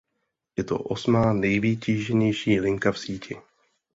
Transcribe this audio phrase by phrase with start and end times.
[0.57, 3.35] Je to osmá nejvytíženější linka v síti.